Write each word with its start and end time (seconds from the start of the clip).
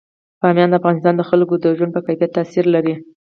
بامیان 0.41 0.69
د 0.71 0.75
افغانستان 0.79 1.13
د 1.17 1.21
خلکو 1.29 1.53
د 1.63 1.65
ژوند 1.77 1.91
په 1.95 2.01
کیفیت 2.07 2.31
تاثیر 2.37 2.65
لري. 2.75 2.93